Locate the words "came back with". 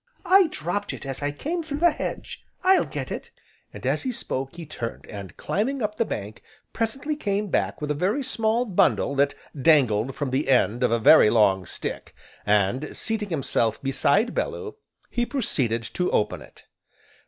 7.15-7.91